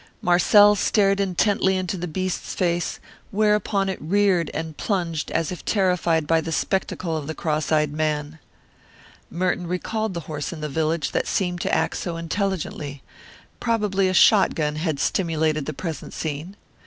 [0.19, 6.25] Marcel stared intently into the beast's face, whereupon it reared and plunged as if terrified
[6.25, 8.39] by the spectacle of the cross eyed man.
[9.29, 13.03] Merton recalled the horse in the village that had seemed to act so intelligently.
[13.59, 16.55] Probably a shot gun had stimulated the present scene.